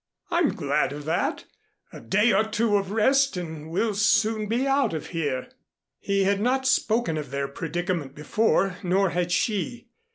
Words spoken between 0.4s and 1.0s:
glad